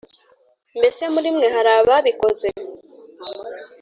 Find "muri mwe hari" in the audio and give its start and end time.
1.13-1.69